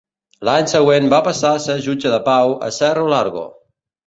[0.47, 3.47] L'any següent va passar a ser jutge de Pau a Cerro Largo.